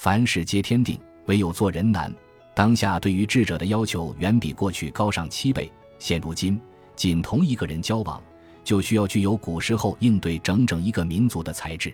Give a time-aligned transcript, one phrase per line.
[0.00, 0.96] 凡事皆天定
[1.26, 2.14] 唯有做人难。
[2.54, 5.68] 当下对于智者的要求远比过去高上七倍。
[5.98, 6.56] 现如今
[6.94, 8.22] 仅同一个人交往
[8.62, 11.92] 就需要具有古时候应对整整一个民族的才智。